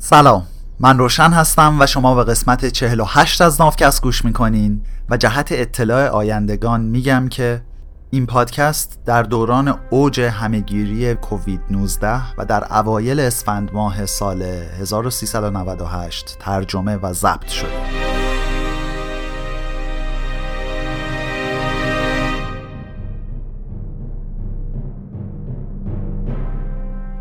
سلام. 0.00 0.46
من 0.80 0.98
روشن 0.98 1.30
هستم 1.30 1.76
و 1.80 1.86
شما 1.86 2.14
به 2.14 2.24
قسمت 2.24 2.66
48 2.66 3.40
از 3.40 3.60
نافکست 3.60 4.02
گوش 4.02 4.24
می‌کنین 4.24 4.82
و 5.10 5.16
جهت 5.16 5.48
اطلاع 5.52 6.08
آیندگان 6.08 6.80
میگم 6.80 7.28
که 7.28 7.62
این 8.10 8.26
پادکست 8.26 8.98
در 9.06 9.22
دوران 9.22 9.74
اوج 9.90 10.20
همهگیری 10.20 11.14
کووید 11.14 11.60
19 11.70 12.20
و 12.38 12.44
در 12.44 12.78
اوایل 12.78 13.20
اسفند 13.20 13.70
ماه 13.72 14.06
سال 14.06 14.42
1398 14.42 16.36
ترجمه 16.40 16.96
و 16.96 17.12
ضبط 17.12 17.48
شده. 17.48 18.07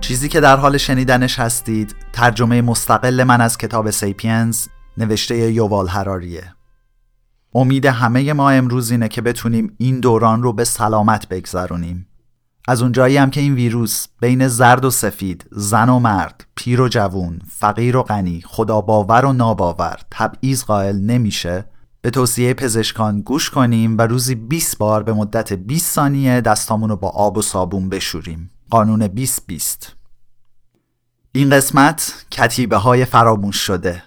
چیزی 0.08 0.30
که 0.30 0.39
در 0.39 0.58
حال 0.58 0.78
شنیدنش 0.78 1.40
هستید 1.40 1.96
ترجمه 2.14 2.62
مستقل 2.62 3.23
من 3.23 3.41
از 3.41 3.58
کتاب 3.58 3.90
سیپینز 3.90 4.68
نوشته 4.98 5.38
یووال 5.52 5.88
هراریه 5.88 6.54
امید 7.55 7.86
همه 7.86 8.34
ما 8.34 8.50
امروز 8.50 8.91
اینه 8.91 9.08
که 9.08 9.22
بتونیم 9.22 9.76
این 9.78 10.00
دوران 10.00 10.44
رو 10.44 10.54
به 10.54 10.64
سلامت 10.64 11.28
بگذرونیم. 11.28 12.08
از 12.67 12.81
اونجایی 12.81 13.17
هم 13.17 13.30
که 13.30 13.41
این 13.41 13.54
ویروس 13.54 14.08
بین 14.22 14.48
زرد 14.48 14.86
و 14.86 14.90
سفید، 14.90 15.45
زن 15.52 15.90
و 15.90 16.00
مرد، 16.00 16.45
پیر 16.55 16.81
و 16.81 16.88
جوون، 16.88 17.39
فقیر 17.50 17.98
و 17.98 18.03
غنی، 18.03 18.42
خدا 18.45 18.81
باور 18.81 19.26
و 19.26 19.34
ناباور 19.34 20.00
تبعیض 20.12 20.64
قائل 20.64 20.95
نمیشه 20.95 21.66
به 22.02 22.09
توصیه 22.09 22.53
پزشکان 22.53 23.22
گوش 23.22 23.50
کنیم 23.50 23.98
و 23.98 24.02
روزی 24.02 24.36
20 24.36 24.78
بار 24.78 25.03
به 25.03 25.14
مدت 25.14 25.53
20 25.53 25.94
ثانیه 25.94 26.42
دستامون 26.42 26.89
رو 26.89 26.95
با 26.95 27.09
آب 27.09 27.38
و 27.38 27.42
صابون 27.42 27.89
بشوریم. 27.89 28.52
قانون 28.70 29.08
20 29.08 29.48
20 29.48 29.97
این 31.38 31.50
قسمت 31.50 32.26
کتیبه 32.32 32.77
های 32.77 33.05
فراموش 33.05 33.55
شده. 33.55 34.04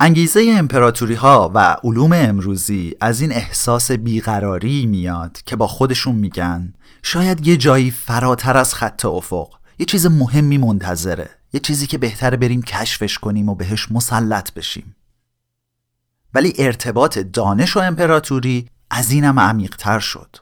انگیزه 0.00 0.54
امپراتوری 0.58 1.14
ها 1.14 1.52
و 1.54 1.76
علوم 1.84 2.12
امروزی 2.12 2.94
از 3.00 3.20
این 3.20 3.32
احساس 3.32 3.92
بیقراری 3.92 4.86
میاد 4.86 5.38
که 5.46 5.56
با 5.56 5.66
خودشون 5.66 6.14
میگن 6.14 6.72
شاید 7.02 7.46
یه 7.46 7.56
جایی 7.56 7.90
فراتر 7.90 8.56
از 8.56 8.74
خط 8.74 9.04
افق 9.04 9.48
یه 9.78 9.86
چیز 9.86 10.06
مهمی 10.06 10.58
منتظره 10.58 11.30
یه 11.52 11.60
چیزی 11.60 11.86
که 11.86 11.98
بهتر 11.98 12.36
بریم 12.36 12.62
کشفش 12.62 13.18
کنیم 13.18 13.48
و 13.48 13.54
بهش 13.54 13.92
مسلط 13.92 14.52
بشیم. 14.52 14.96
ولی 16.34 16.52
ارتباط 16.58 17.18
دانش 17.18 17.76
و 17.76 17.80
امپراتوری 17.80 18.68
از 18.90 19.10
اینم 19.10 19.40
عمیقتر 19.40 19.98
شد. 19.98 20.36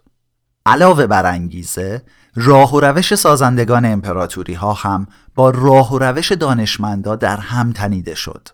علاوه 0.67 1.07
بر 1.07 1.27
انگیزه 1.27 2.03
راه 2.37 2.75
و 2.75 2.81
روش 2.81 3.15
سازندگان 3.15 3.85
امپراتوری 3.85 4.55
ها 4.55 4.73
هم 4.73 5.07
با 5.35 5.51
راه 5.51 5.93
و 5.93 5.99
روش 5.99 6.33
دانشمندا 6.33 7.17
در 7.17 7.37
هم 7.37 7.73
تنیده 7.73 8.15
شد. 8.15 8.49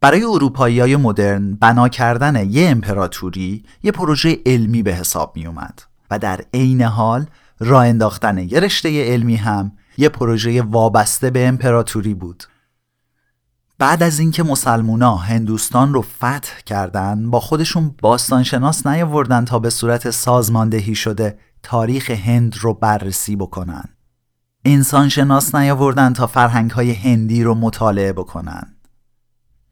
برای 0.00 0.24
اروپایی 0.24 0.80
های 0.80 0.96
مدرن 0.96 1.54
بنا 1.54 1.88
کردن 1.88 2.50
یه 2.50 2.68
امپراتوری 2.70 3.64
یه 3.82 3.92
پروژه 3.92 4.38
علمی 4.46 4.82
به 4.82 4.94
حساب 4.94 5.32
می 5.36 5.46
اومد 5.46 5.82
و 6.10 6.18
در 6.18 6.40
عین 6.54 6.82
حال 6.82 7.26
راه 7.60 7.86
انداختن 7.86 8.38
یه 8.38 8.60
رشته 8.60 9.12
علمی 9.12 9.36
هم 9.36 9.72
یه 9.98 10.08
پروژه 10.08 10.62
وابسته 10.62 11.30
به 11.30 11.48
امپراتوری 11.48 12.14
بود. 12.14 12.44
بعد 13.78 14.02
از 14.02 14.18
اینکه 14.18 14.42
مسلمونا 14.42 15.16
هندوستان 15.16 15.94
رو 15.94 16.02
فتح 16.02 16.60
کردن 16.66 17.30
با 17.30 17.40
خودشون 17.40 17.94
باستانشناس 18.02 18.86
نیاوردن 18.86 19.44
تا 19.44 19.58
به 19.58 19.70
صورت 19.70 20.10
سازماندهی 20.10 20.94
شده 20.94 21.38
تاریخ 21.62 22.10
هند 22.10 22.56
رو 22.60 22.74
بررسی 22.74 23.36
بکنن. 23.36 23.84
انسان 24.64 25.08
شناس 25.08 25.54
نیاوردن 25.54 26.12
تا 26.12 26.26
فرهنگ 26.26 26.70
های 26.70 26.92
هندی 26.92 27.42
رو 27.42 27.54
مطالعه 27.54 28.12
بکنن. 28.12 28.76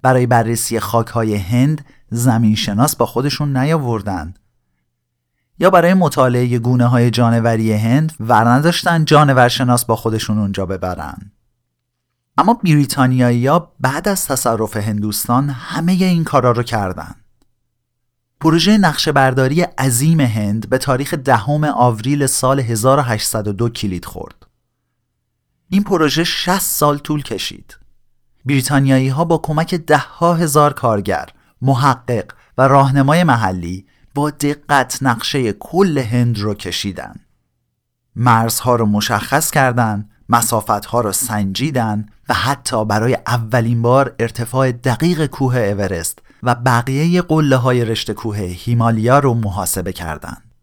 برای 0.03 0.27
بررسی 0.27 0.81
خاک 0.81 1.07
های 1.07 1.37
هند 1.37 1.85
زمین 2.11 2.55
شناس 2.55 2.97
با 2.97 3.07
خودشون 3.07 3.57
نیاوردن. 3.57 4.35
یا 5.59 5.71
برای 5.71 5.95
مطالعه 5.95 6.59
گونه 6.59 6.87
های 6.87 7.11
جانوری 7.11 7.73
هند 7.73 8.13
ور 8.21 8.49
نداشتن 8.49 9.05
جانورشناس 9.05 9.85
با 9.85 9.97
خودشون 9.97 10.39
اونجا 10.39 10.67
ببرن. 10.67 11.33
اما 12.41 12.55
بریتانیایی 12.55 13.47
ها 13.47 13.73
بعد 13.81 14.09
از 14.09 14.27
تصرف 14.27 14.77
هندوستان 14.77 15.51
همه 15.51 15.93
این 15.93 16.25
کارا 16.25 16.53
رو 16.53 16.63
کردن 16.63 17.15
پروژه 18.41 18.79
نقشه 18.79 19.13
برداری 19.13 19.63
عظیم 19.63 20.21
هند 20.21 20.69
به 20.69 20.79
تاریخ 20.79 21.15
دهم 21.15 21.65
آوریل 21.65 22.27
سال 22.27 22.61
1802 22.61 23.69
کلید 23.69 24.05
خورد. 24.05 24.47
این 25.69 25.83
پروژه 25.83 26.25
60 26.25 26.59
سال 26.59 26.99
طول 26.99 27.23
کشید. 27.23 27.79
بریتانیایی 28.45 29.09
ها 29.09 29.25
با 29.25 29.39
کمک 29.39 29.75
ده 29.75 29.99
ها 29.99 30.35
هزار 30.35 30.73
کارگر، 30.73 31.29
محقق 31.63 32.33
و 32.59 32.69
راهنمای 32.69 33.25
محلی 33.25 33.87
با 34.15 34.31
دقت 34.31 34.99
نقشه 35.03 35.53
کل 35.53 35.99
هند 35.99 36.39
رو 36.39 36.55
کشیدن. 36.55 37.15
مرزها 38.17 38.77
رو 38.77 38.87
مشخص 38.87 39.51
کردند، 39.51 40.11
مسافتها 40.31 41.01
رو 41.01 41.13
سنجیدن 41.13 42.07
و 42.29 42.35
حتی 42.35 42.85
برای 42.85 43.19
اولین 43.27 43.83
بار 43.83 44.15
ارتفاع 44.19 44.73
دقیق 44.73 45.27
کوه 45.27 45.57
اورست 45.57 46.19
و 46.43 46.55
بقیه 46.55 47.23
قله 47.23 47.57
های 47.57 47.85
رشته 47.85 48.15
کوه 48.15 48.37
هیمالیا 48.37 49.19
رو 49.19 49.35
محاسبه 49.35 49.93
کردند. 49.93 50.55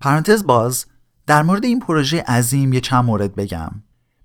پرانتز 0.00 0.46
باز 0.46 0.86
در 1.26 1.42
مورد 1.42 1.64
این 1.64 1.80
پروژه 1.80 2.22
عظیم 2.22 2.72
یه 2.72 2.80
چند 2.80 3.04
مورد 3.04 3.34
بگم. 3.34 3.70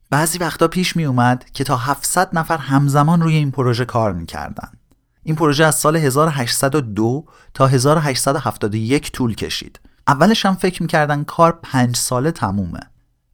بعضی 0.09 0.37
وقتا 0.37 0.67
پیش 0.67 0.95
می 0.95 1.05
اومد 1.05 1.45
که 1.53 1.63
تا 1.63 1.77
700 1.77 2.29
نفر 2.33 2.57
همزمان 2.57 3.21
روی 3.21 3.35
این 3.35 3.51
پروژه 3.51 3.85
کار 3.85 4.13
می‌کردن. 4.13 4.71
این 5.23 5.35
پروژه 5.35 5.65
از 5.65 5.75
سال 5.75 5.95
1802 5.95 7.25
تا 7.53 7.67
1871 7.67 9.11
طول 9.11 9.35
کشید. 9.35 9.79
اولش 10.07 10.45
هم 10.45 10.55
فکر 10.55 10.81
می‌کردن 10.81 11.23
کار 11.23 11.59
پنج 11.63 11.95
ساله 11.95 12.31
تمومه. 12.31 12.79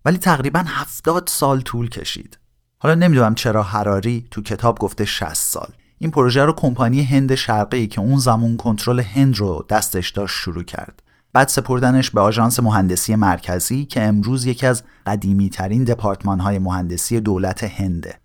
ولی 0.06 0.18
تقریبا 0.18 0.64
70 0.68 1.28
سال 1.28 1.62
طول 1.62 1.90
کشید. 1.90 2.40
حالا 2.78 2.96
نمی‌دونم 2.96 3.36
چرا 3.36 3.64
حراری 3.64 4.28
تو 4.32 4.42
کتاب 4.42 4.80
گفته 4.80 5.06
60 5.06 5.34
سال. 5.34 5.68
این 5.98 6.12
پروژه 6.12 6.46
رو 6.46 6.54
کمپانی 6.54 7.04
هند 7.04 7.36
شرقی 7.36 7.88
که 7.88 8.02
اون 8.02 8.18
زمان 8.18 8.58
کنترل 8.58 9.00
هند 9.00 9.38
رو 9.38 9.66
دستش 9.70 10.10
داشت 10.10 10.36
شروع 10.36 10.64
کرد 10.64 11.04
بعد 11.34 11.48
سپردنش 11.48 12.12
به 12.12 12.22
آژانس 12.22 12.60
مهندسی 12.60 13.16
مرکزی 13.16 13.86
که 13.86 14.04
امروز 14.04 14.46
یکی 14.46 14.66
از 14.66 14.84
قدیمی 15.06 15.50
ترین 15.50 15.84
دپارتمان 15.84 16.40
های 16.40 16.60
مهندسی 16.60 17.20
دولت 17.20 17.64
هنده 17.64 18.20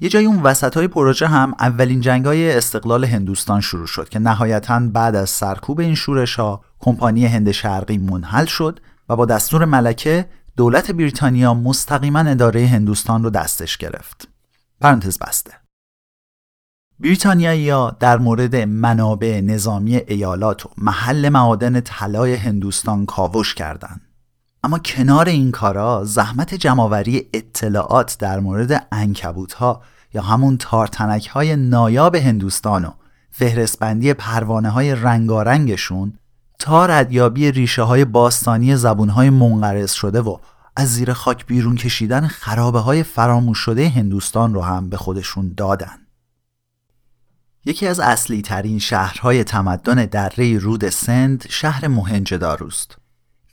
یه 0.00 0.08
جای 0.08 0.24
اون 0.24 0.42
وسط 0.42 0.76
های 0.76 0.88
پروژه 0.88 1.26
هم 1.26 1.54
اولین 1.58 2.00
جنگ 2.00 2.24
های 2.26 2.56
استقلال 2.56 3.04
هندوستان 3.04 3.60
شروع 3.60 3.86
شد 3.86 4.08
که 4.08 4.18
نهایتا 4.18 4.80
بعد 4.80 5.16
از 5.16 5.30
سرکوب 5.30 5.80
این 5.80 5.94
شورش 5.94 6.36
ها 6.36 6.64
کمپانی 6.78 7.26
هند 7.26 7.50
شرقی 7.50 7.98
منحل 7.98 8.44
شد 8.44 8.80
و 9.08 9.16
با 9.16 9.26
دستور 9.26 9.64
ملکه 9.64 10.26
دولت 10.56 10.90
بریتانیا 10.90 11.54
مستقیما 11.54 12.20
اداره 12.20 12.66
هندوستان 12.66 13.24
رو 13.24 13.30
دستش 13.30 13.76
گرفت. 13.76 14.28
پرانتز 14.80 15.18
بسته. 15.18 15.52
بریتانیایی 17.00 17.70
ها 17.70 17.96
در 18.00 18.18
مورد 18.18 18.56
منابع 18.56 19.40
نظامی 19.40 19.96
ایالات 19.96 20.66
و 20.66 20.70
محل 20.78 21.28
معادن 21.28 21.80
طلای 21.80 22.34
هندوستان 22.34 23.06
کاوش 23.06 23.54
کردند. 23.54 24.00
اما 24.64 24.78
کنار 24.78 25.28
این 25.28 25.50
کارا 25.50 26.04
زحمت 26.04 26.54
جمعآوری 26.54 27.28
اطلاعات 27.32 28.16
در 28.18 28.40
مورد 28.40 28.86
انکبوت 28.92 29.52
ها 29.52 29.82
یا 30.14 30.22
همون 30.22 30.56
تارتنک 30.56 31.26
های 31.26 31.56
نایاب 31.56 32.14
هندوستان 32.14 32.84
و 32.84 32.90
فهرستبندی 33.30 34.14
پروانه 34.14 34.70
های 34.70 34.94
رنگارنگشون 34.94 36.18
تا 36.62 36.86
ردیابی 36.86 37.52
ریشه 37.52 37.82
های 37.82 38.04
باستانی 38.04 38.76
زبون 38.76 39.08
های 39.08 39.30
منقرض 39.30 39.92
شده 39.92 40.20
و 40.20 40.36
از 40.76 40.88
زیر 40.88 41.12
خاک 41.12 41.46
بیرون 41.46 41.76
کشیدن 41.76 42.26
خرابه 42.26 42.78
های 42.78 43.02
فراموش 43.02 43.58
شده 43.58 43.88
هندوستان 43.88 44.54
رو 44.54 44.62
هم 44.62 44.88
به 44.88 44.96
خودشون 44.96 45.54
دادن. 45.56 45.98
یکی 47.64 47.86
از 47.86 48.00
اصلی 48.00 48.42
ترین 48.42 48.78
شهرهای 48.78 49.44
تمدن 49.44 50.04
دره 50.04 50.58
رود 50.58 50.88
سند 50.88 51.44
شهر 51.48 51.88
موهنجداروست 51.88 52.96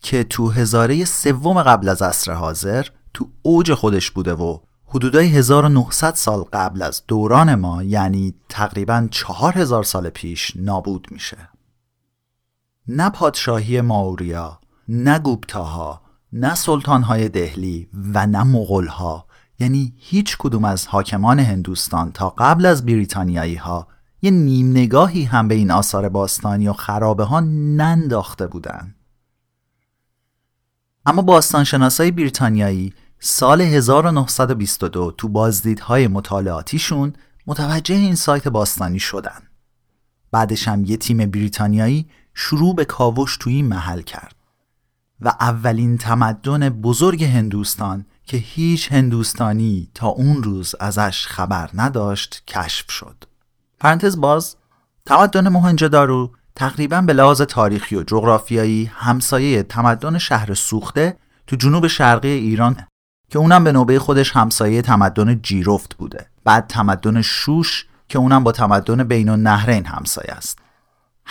که 0.02 0.24
تو 0.24 0.50
هزاره 0.50 1.06
سوم 1.06 1.64
قبل 1.64 1.90
از 1.90 2.02
عصر 2.02 2.34
حاضر 2.34 2.88
تو 3.14 3.30
اوج 3.42 3.74
خودش 3.74 4.12
بوده 4.12 4.34
و 4.34 4.58
حدودای 4.86 5.28
1900 5.28 6.16
سال 6.16 6.44
قبل 6.54 6.82
از 6.82 7.04
دوران 7.08 7.56
ما 7.56 7.84
یعنی 7.84 8.34
تقریبا 8.50 9.08
4000 9.12 9.84
سال 9.84 10.10
پیش 10.10 10.54
نابود 10.56 11.08
میشه 11.12 11.49
نه 12.92 13.10
پادشاهی 13.10 13.82
ماوریا 13.82 14.60
نه 14.88 15.20
گوپتاها 15.20 16.02
نه 16.34 16.56
سلطانهای 16.56 17.30
دهلی 17.30 17.90
و 18.14 18.28
نه 18.28 18.44
مغلها 18.44 19.26
یعنی 19.60 19.94
هیچ 19.98 20.38
کدوم 20.40 20.66
از 20.66 20.88
حاکمان 20.88 21.40
هندوستان 21.40 22.12
تا 22.12 22.30
قبل 22.30 22.66
از 22.66 22.86
بریتانیایی 22.86 23.56
ها 23.56 23.88
یه 24.22 24.32
نیم 24.32 24.72
نگاهی 24.72 25.24
هم 25.24 25.48
به 25.48 25.56
این 25.56 25.72
آثار 25.72 26.10
باستانی 26.10 26.68
و 26.68 26.74
خرابه 26.74 27.24
ها 27.24 27.40
ننداخته 27.40 28.48
بودن. 28.48 28.96
اما 31.06 31.22
باستانشناسای 31.22 32.12
بریتانیایی 32.12 32.94
سال 33.20 33.62
1922 33.62 35.12
تو 35.12 35.28
بازدیدهای 35.28 36.08
مطالعاتیشون 36.08 37.14
متوجه 37.48 37.96
این 37.96 38.16
سایت 38.16 38.48
باستانی 38.48 39.00
شدن. 39.00 39.42
بعدش 40.32 40.68
هم 40.68 40.86
یه 40.86 40.98
تیم 40.98 41.18
بریتانیایی 41.18 42.10
شروع 42.42 42.76
به 42.76 42.86
کاوش 42.86 43.38
توی 43.38 43.54
این 43.54 43.68
محل 43.68 44.02
کرد 44.02 44.36
و 45.22 45.34
اولین 45.40 45.98
تمدن 45.98 46.70
بزرگ 46.70 47.24
هندوستان 47.24 48.06
که 48.26 48.38
هیچ 48.38 48.92
هندوستانی 48.92 49.90
تا 49.94 50.08
اون 50.08 50.44
روز 50.44 50.76
ازش 50.80 51.28
خبر 51.28 51.70
نداشت 51.74 52.44
کشف 52.48 52.92
شد. 52.92 53.24
پرانتز 53.80 54.20
باز 54.22 54.56
تمدن 55.06 55.50
موهنجدارو 55.50 56.32
تقریبا 56.56 57.02
به 57.02 57.14
لحاظ 57.14 57.42
تاریخی 57.42 57.96
و 57.96 58.04
جغرافیایی 58.04 58.92
همسایه 58.94 59.64
تمدن 59.64 60.18
شهر 60.18 60.54
سوخته 60.54 61.18
تو 61.48 61.56
جنوب 61.56 61.88
شرقی 61.88 62.28
ایران 62.28 62.88
که 63.30 63.40
اونم 63.40 63.64
به 63.64 63.72
نوبه 63.72 64.00
خودش 64.00 64.32
همسایه 64.32 64.82
تمدن 64.82 65.42
جیرفت 65.42 65.96
بوده. 65.96 66.28
بعد 66.44 66.68
تمدن 66.68 67.22
شوش 67.22 67.86
که 68.10 68.20
اونم 68.20 68.44
با 68.44 68.52
تمدن 68.52 69.04
بین 69.04 69.30
النهرین 69.30 69.86
همسایه 69.86 70.32
است. 70.32 70.60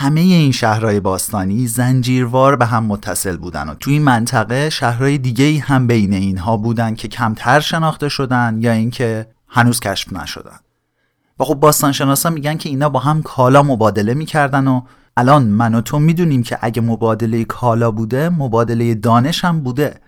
همه 0.01 0.21
این 0.21 0.53
شهرهای 0.53 1.01
باستانی 1.01 1.67
زنجیروار 1.67 2.57
به 2.57 2.67
هم 2.67 2.85
متصل 2.85 3.37
بودن 3.37 3.69
و 3.69 3.75
توی 3.75 3.93
این 3.93 4.03
منطقه 4.03 4.71
شهرهای 4.71 5.19
دیگه 5.19 5.61
هم 5.61 5.87
بین 5.87 6.13
اینها 6.13 6.57
بودن 6.57 6.95
که 6.95 7.09
کمتر 7.09 7.61
شناخته 7.61 8.09
شدن 8.09 8.59
یا 8.61 8.73
اینکه 8.73 9.27
هنوز 9.49 9.81
کشف 9.81 10.13
نشدن. 10.13 10.59
و 11.41 11.45
خب 11.45 11.55
باستانشناسا 11.55 12.31
میگن 12.31 12.57
که 12.57 12.69
اینا 12.69 12.89
با 12.89 13.01
هم 13.01 13.23
کالا 13.23 13.63
مبادله 13.63 14.15
می‌کردن 14.15 14.69
و 14.69 14.83
الان 15.17 15.45
من 15.45 15.75
و 15.75 15.81
تو 15.81 15.99
می‌دونیم 15.99 16.43
که 16.43 16.59
اگه 16.61 16.83
مبادله 16.83 17.45
کالا 17.45 17.91
بوده 17.91 18.29
مبادله 18.29 18.95
دانش 18.95 19.45
هم 19.45 19.61
بوده. 19.61 20.01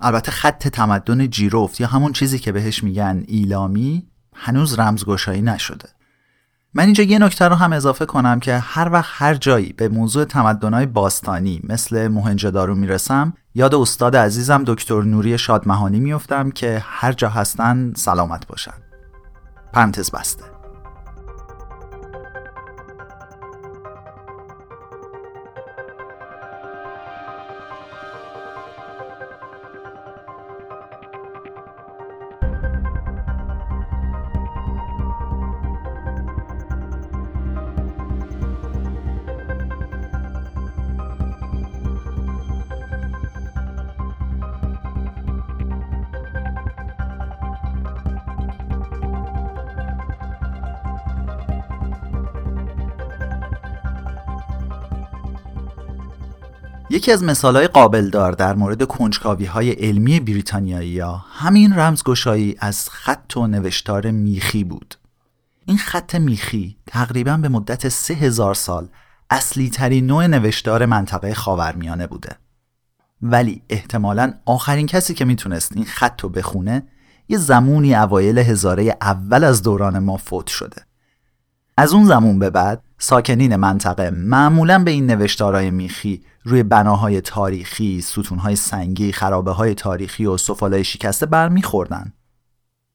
البته 0.00 0.30
خط 0.32 0.68
تمدن 0.68 1.26
جیروفت 1.26 1.80
یا 1.80 1.86
همون 1.86 2.12
چیزی 2.12 2.38
که 2.38 2.52
بهش 2.52 2.84
میگن 2.84 3.24
ایلامی 3.26 4.06
هنوز 4.34 4.78
رمزگشایی 4.78 5.42
نشده. 5.42 5.93
من 6.76 6.84
اینجا 6.84 7.04
یه 7.04 7.18
نکته 7.18 7.44
رو 7.44 7.54
هم 7.54 7.72
اضافه 7.72 8.06
کنم 8.06 8.40
که 8.40 8.58
هر 8.58 8.88
وقت 8.92 9.10
هر 9.12 9.34
جایی 9.34 9.72
به 9.72 9.88
موضوع 9.88 10.24
تمدنهای 10.24 10.86
باستانی 10.86 11.60
مثل 11.64 12.08
موهنجدارو 12.08 12.74
می‌رسم 12.74 13.34
یاد 13.54 13.74
استاد 13.74 14.16
عزیزم 14.16 14.64
دکتر 14.66 15.02
نوری 15.02 15.38
شادمهانی 15.38 16.00
میفتم 16.00 16.50
که 16.50 16.82
هر 16.86 17.12
جا 17.12 17.28
هستن 17.28 17.92
سلامت 17.96 18.46
باشن. 18.46 18.74
پرانتز 19.72 20.10
بسته. 20.10 20.53
یکی 57.04 57.12
از 57.12 57.22
مثالهای 57.22 57.68
قابل 57.68 58.10
دار 58.10 58.32
در 58.32 58.54
مورد 58.54 58.84
کنجکاوی 58.84 59.44
های 59.44 59.70
علمی 59.70 60.20
بریتانیایی 60.20 60.98
ها 60.98 61.24
همین 61.30 61.72
رمزگشایی 61.72 62.56
از 62.58 62.88
خط 62.90 63.36
و 63.36 63.46
نوشتار 63.46 64.10
میخی 64.10 64.64
بود. 64.64 64.94
این 65.66 65.78
خط 65.78 66.14
میخی 66.14 66.76
تقریبا 66.86 67.36
به 67.36 67.48
مدت 67.48 67.88
سه 67.88 68.14
هزار 68.14 68.54
سال 68.54 68.88
اصلی 69.30 69.70
ترین 69.70 70.06
نوع 70.06 70.26
نوشتار 70.26 70.86
منطقه 70.86 71.34
خاورمیانه 71.34 72.06
بوده. 72.06 72.36
ولی 73.22 73.62
احتمالا 73.68 74.34
آخرین 74.44 74.86
کسی 74.86 75.14
که 75.14 75.24
می‌تونست 75.24 75.72
این 75.76 75.84
خط 75.84 76.20
رو 76.20 76.28
بخونه 76.28 76.82
یه 77.28 77.38
زمونی 77.38 77.94
اوایل 77.94 78.38
هزاره 78.38 78.96
اول 79.00 79.44
از 79.44 79.62
دوران 79.62 79.98
ما 79.98 80.16
فوت 80.16 80.46
شده. 80.46 80.82
از 81.76 81.92
اون 81.92 82.04
زمان 82.04 82.38
به 82.38 82.50
بعد 82.50 82.82
ساکنین 82.98 83.56
منطقه 83.56 84.10
معمولا 84.10 84.84
به 84.84 84.90
این 84.90 85.06
نوشتارهای 85.06 85.70
میخی 85.70 86.22
روی 86.44 86.62
بناهای 86.62 87.20
تاریخی، 87.20 88.00
ستونهای 88.00 88.56
سنگی، 88.56 89.12
خرابه 89.12 89.52
های 89.52 89.74
تاریخی 89.74 90.26
و 90.26 90.36
سفالای 90.36 90.84
شکسته 90.84 91.26
برمیخوردن. 91.26 92.12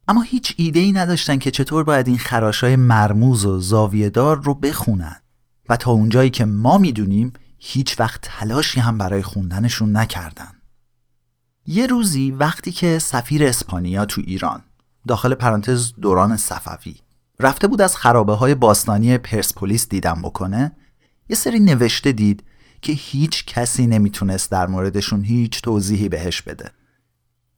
اما 0.08 0.22
هیچ 0.22 0.54
ایده 0.58 0.80
ای 0.80 0.92
نداشتن 0.92 1.38
که 1.38 1.52
چطور 1.52 1.84
باید 1.84 2.08
این 2.08 2.18
خراشای 2.18 2.76
مرموز 2.76 3.46
و 3.46 3.60
زاویهدار 3.60 4.42
رو 4.42 4.54
بخونن 4.54 5.16
و 5.70 5.78
تا 5.78 5.92
اونجایی 5.92 6.30
که 6.30 6.46
ما 6.46 6.78
می‌دونیم 6.78 7.34
هیچ 7.58 8.00
وقت 8.00 8.20
تلاشی 8.24 8.80
هم 8.80 8.98
برای 8.98 9.22
خوندنشون 9.22 9.98
نکردن. 9.98 10.52
یه 11.66 11.88
روزی 11.88 12.31
وقتی 12.31 12.72
که 12.72 13.00
سفیر 13.00 13.44
اسپانیا 13.44 14.06
تو 14.06 14.22
ایران 14.26 14.62
داخل 15.08 15.34
پرانتز 15.34 15.94
دوران 16.02 16.38
صفوی 16.38 16.96
رفته 17.39 17.68
بود 17.68 17.81
از 17.81 17.97
خرابه 17.97 18.33
های 18.33 18.56
باستانی 18.56 19.18
پرسپولیس 19.18 19.89
دیدن 19.89 20.21
بکنه. 20.21 20.71
یه 21.30 21.36
سری 21.36 21.59
نوشته 21.59 22.12
دید 22.12 22.44
که 22.81 22.94
هیچ 22.94 23.45
کسی 23.45 23.88
نمی‌تونست 23.88 24.51
در 24.51 24.68
موردشون 24.68 25.24
هیچ 25.24 25.62
توضیحی 25.62 26.09
بهش 26.09 26.41
بده. 26.41 26.71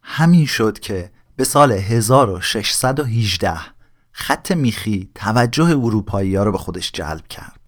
همین 0.01 0.45
شد 0.45 0.79
که 0.79 1.11
به 1.35 1.43
سال 1.43 1.71
1618 1.71 3.57
خط 4.11 4.51
میخی 4.51 5.09
توجه 5.15 5.63
اروپایی 5.63 6.35
ها 6.35 6.43
رو 6.43 6.51
به 6.51 6.57
خودش 6.57 6.91
جلب 6.91 7.27
کرد. 7.27 7.59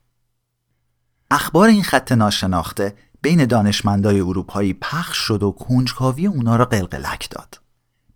اخبار 1.31 1.69
این 1.69 1.83
خط 1.83 2.12
ناشناخته 2.12 2.95
بین 3.21 3.45
دانشمندای 3.45 4.19
اروپایی 4.19 4.74
پخش 4.74 5.18
شد 5.18 5.44
و 5.44 5.51
کنجکاوی 5.51 6.27
اونا 6.27 6.56
را 6.56 6.66
قلقلک 6.66 7.30
داد. 7.30 7.59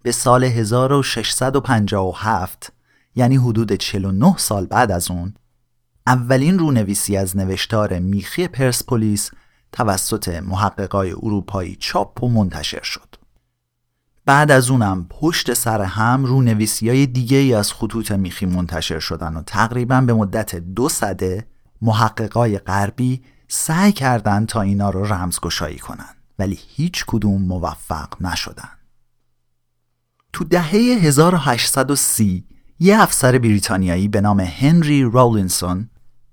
به 0.04 0.12
سال 0.12 0.44
1657 0.44 2.77
یعنی 3.18 3.36
حدود 3.36 3.74
49 3.74 4.38
سال 4.38 4.66
بعد 4.66 4.92
از 4.92 5.12
اون 5.12 5.34
اولین 6.08 6.60
رونویسی 6.60 7.18
از 7.18 7.38
نوشتار 7.38 8.00
میخی 8.00 8.48
پرسپولیس 8.48 9.32
توسط 9.72 10.28
محققای 10.28 11.12
اروپایی 11.12 11.78
چاپ 11.80 12.24
و 12.24 12.30
منتشر 12.30 12.84
شد. 12.84 13.16
بعد 14.26 14.52
از 14.52 14.70
اونم 14.70 15.08
پشت 15.10 15.54
سر 15.54 15.82
هم 15.82 16.26
رونویسی 16.26 16.90
های 16.90 17.06
دیگه 17.06 17.38
ای 17.38 17.54
از 17.54 17.74
خطوط 17.74 18.12
میخی 18.12 18.46
منتشر 18.46 19.00
شدن 19.00 19.38
و 19.38 19.42
تقریبا 19.42 20.02
به 20.02 20.14
مدت 20.14 20.56
دو 20.56 20.90
سده 20.90 21.48
محققای 21.82 22.58
غربی 22.58 23.22
سعی 23.48 23.92
کردند 23.92 24.48
تا 24.48 24.62
اینا 24.62 24.90
رو 24.90 25.14
رمزگشایی 25.14 25.80
کنن 25.80 26.16
ولی 26.40 26.60
هیچ 26.68 27.06
کدوم 27.08 27.42
موفق 27.42 28.22
نشدن. 28.22 28.70
تو 30.34 30.44
دهه 30.44 30.76
1830 30.76 32.57
یه 32.80 33.02
افسر 33.02 33.38
بریتانیایی 33.38 34.08
به 34.08 34.22
نام 34.22 34.40
هنری 34.40 35.04
رولینسون 35.04 35.90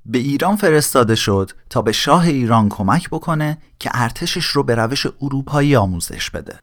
به 0.06 0.18
ایران 0.18 0.56
فرستاده 0.56 1.14
شد 1.14 1.50
تا 1.70 1.82
به 1.82 1.92
شاه 1.92 2.24
ایران 2.26 2.68
کمک 2.68 3.10
بکنه 3.10 3.58
که 3.78 3.90
ارتشش 3.94 4.44
رو 4.44 4.62
به 4.62 4.74
روش 4.74 5.06
اروپایی 5.22 5.76
آموزش 5.76 6.30
بده. 6.30 6.58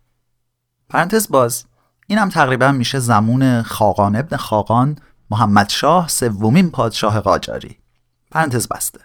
پرانتز 0.89 1.27
باز 1.29 1.65
اینم 2.07 2.29
تقریبا 2.29 2.71
میشه 2.71 2.99
زمون 2.99 3.61
خاقان 3.61 4.15
ابن 4.15 4.37
خاقان 4.37 4.97
محمد 5.31 5.69
شاه 5.69 6.07
سومین 6.07 6.69
پادشاه 6.69 7.19
قاجاری. 7.19 7.77
پرانتز 8.31 8.67
بسته. 8.67 8.99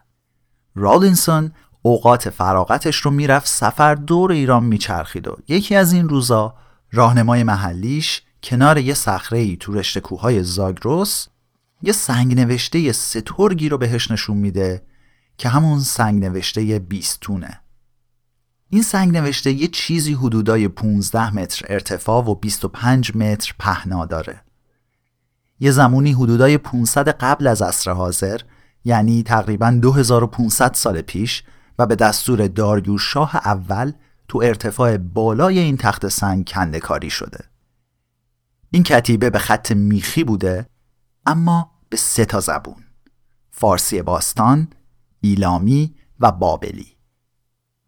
رولینسون 0.75 1.52
اوقات 1.83 2.30
فراغتش 2.30 2.97
رو 2.97 3.11
می‌رفت 3.11 3.49
سفر 3.49 3.95
دور 3.95 4.33
ایران 4.33 4.64
میچرخید 4.64 5.28
و 5.28 5.37
یکی 5.49 5.75
از 5.75 5.92
این 5.92 6.09
روزا 6.09 6.54
راهنمای 6.92 7.42
محلیش 7.42 8.23
کنار 8.47 8.79
یه 8.79 8.95
صخره 8.95 9.38
ای 9.38 9.57
تو 9.57 9.73
رشته 9.73 10.00
کوههای 10.00 10.43
زاگروس 10.43 11.26
یه 11.83 11.93
سنگ 11.93 12.35
نوشته 12.35 12.93
سترگی 12.93 13.69
رو 13.69 13.79
بهش 13.79 14.11
نشون 14.11 14.37
میده 14.37 14.83
که 15.38 15.49
همون 15.49 15.81
سنگ 15.81 16.25
نوشته 16.25 16.79
بیستونه. 16.79 17.61
این 18.69 18.83
سنگ 18.83 19.17
نوشته 19.17 19.53
یه 19.53 19.69
چیزی 19.69 20.12
حدودای 20.12 20.69
15 20.69 21.35
متر 21.35 21.67
ارتفاع 21.69 22.25
و 22.25 22.35
25 22.35 23.17
متر 23.17 23.55
پهنا 23.59 24.07
داره. 24.07 24.41
یه 25.61 25.71
زمونی 25.71 26.12
حدودای 26.12 26.59
500 26.59 27.09
قبل 27.09 27.47
از 27.47 27.62
عصر 27.62 27.91
حاضر 27.91 28.41
یعنی 28.85 29.23
تقریبا 29.23 29.79
2500 29.83 30.75
سال 30.75 31.00
پیش 31.00 31.43
و 31.79 31.87
به 31.87 31.97
دستور 31.97 32.49
داریوش 32.49 33.12
شاه 33.12 33.37
اول 33.37 33.93
تو 34.29 34.38
ارتفاع 34.45 34.97
بالای 34.97 35.59
این 35.59 35.76
تخت 35.76 36.09
سنگ 36.09 36.49
کنده 36.49 36.81
کاری 36.81 37.11
شده. 37.11 37.55
این 38.70 38.82
کتیبه 38.82 39.30
به 39.30 39.38
خط 39.38 39.73
میخی 39.73 40.25
بوده 40.25 40.66
اما 41.26 41.70
به 41.88 41.96
سه 41.96 42.25
تا 42.25 42.40
زبون 42.40 42.85
فارسی 43.50 44.02
باستان، 44.02 44.68
ایلامی 45.20 45.94
و 46.20 46.32
بابلی. 46.32 46.96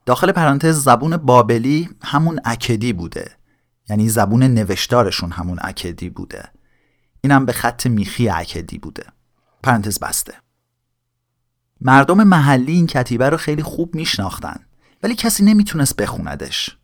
داخل 0.07 0.33
پرانتز 0.33 0.85
زبون 0.85 1.17
بابلی 1.17 1.89
همون 2.03 2.41
اکدی 2.45 2.93
بوده 2.93 3.31
یعنی 3.91 4.09
زبون 4.09 4.43
نوشتارشون 4.43 5.31
همون 5.31 5.59
اکدی 5.63 6.11
بوده. 6.11 6.49
اینم 7.21 7.47
به 7.47 7.53
خط 7.53 7.87
میخی 7.87 8.29
اکدی 8.29 8.79
بوده. 8.79 9.05
پرانتز 9.63 9.99
بسته. 9.99 10.35
مردم 11.81 12.25
محلی 12.25 12.73
این 12.73 12.87
کتیبه 12.87 13.29
رو 13.29 13.37
خیلی 13.37 13.63
خوب 13.63 13.95
میشناختن 13.95 14.61
ولی 15.03 15.15
کسی 15.15 15.45
نمی‌تونست 15.45 15.97
بخوندش. 15.97 16.78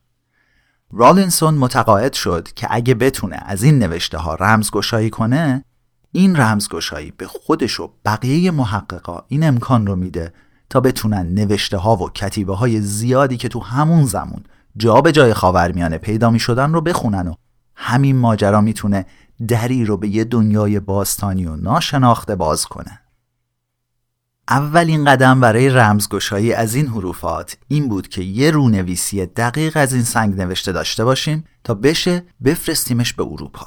رالینسون 0.92 1.54
متقاعد 1.54 2.12
شد 2.12 2.48
که 2.54 2.66
اگه 2.70 2.94
بتونه 2.94 3.36
از 3.46 3.62
این 3.62 3.78
نوشته 3.78 4.18
ها 4.18 4.34
رمزگشایی 4.34 5.10
کنه 5.10 5.64
این 6.12 6.36
رمزگشایی 6.36 7.10
به 7.10 7.26
خودش 7.26 7.80
و 7.80 7.90
بقیه 8.04 8.50
محققا 8.50 9.22
این 9.28 9.44
امکان 9.44 9.86
رو 9.86 9.96
میده 9.96 10.32
تا 10.70 10.80
بتونن 10.80 11.34
نوشته 11.34 11.76
ها 11.76 11.96
و 11.96 12.10
کتیبه 12.10 12.54
های 12.54 12.80
زیادی 12.80 13.36
که 13.36 13.48
تو 13.48 13.60
همون 13.60 14.04
زمان 14.04 14.44
جا 14.76 15.00
به 15.00 15.12
جای 15.12 15.34
خاورمیانه 15.34 15.98
پیدا 15.98 16.30
می 16.30 16.38
شدن 16.38 16.72
رو 16.72 16.80
بخونن 16.80 17.28
و 17.28 17.34
همین 17.74 18.16
ماجرا 18.16 18.60
می‌تونه 18.60 19.06
دری 19.48 19.84
رو 19.84 19.96
به 19.96 20.08
یه 20.08 20.24
دنیای 20.24 20.80
باستانی 20.80 21.46
و 21.46 21.56
ناشناخته 21.56 22.34
باز 22.34 22.66
کنه. 22.66 23.00
اولین 24.48 25.04
قدم 25.04 25.40
برای 25.40 25.68
رمزگشایی 25.68 26.52
از 26.52 26.74
این 26.74 26.86
حروفات 26.86 27.56
این 27.68 27.88
بود 27.88 28.08
که 28.08 28.22
یه 28.22 28.50
رونویسی 28.50 29.26
دقیق 29.26 29.76
از 29.76 29.92
این 29.92 30.02
سنگ 30.02 30.36
نوشته 30.36 30.72
داشته 30.72 31.04
باشیم 31.04 31.44
تا 31.64 31.74
بشه 31.74 32.22
بفرستیمش 32.44 33.12
به 33.12 33.22
اروپا. 33.22 33.66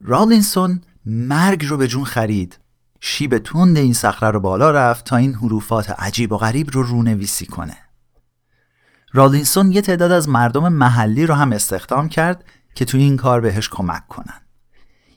رالینسون 0.00 0.80
مرگ 1.06 1.64
رو 1.64 1.76
به 1.76 1.88
جون 1.88 2.04
خرید. 2.04 2.58
شیب 3.00 3.38
تند 3.38 3.76
این 3.76 3.94
صخره 3.94 4.30
رو 4.30 4.40
بالا 4.40 4.70
رفت 4.70 5.04
تا 5.04 5.16
این 5.16 5.34
حروفات 5.34 5.90
عجیب 5.90 6.32
و 6.32 6.36
غریب 6.36 6.70
رو 6.70 6.82
رونویسی 6.82 7.46
کنه. 7.46 7.76
رالینسون 9.12 9.72
یه 9.72 9.80
تعداد 9.80 10.12
از 10.12 10.28
مردم 10.28 10.72
محلی 10.72 11.26
رو 11.26 11.34
هم 11.34 11.52
استخدام 11.52 12.08
کرد 12.08 12.44
که 12.74 12.84
توی 12.84 13.02
این 13.02 13.16
کار 13.16 13.40
بهش 13.40 13.68
کمک 13.68 14.08
کنن. 14.08 14.40